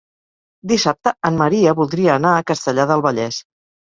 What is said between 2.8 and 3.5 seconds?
del Vallès.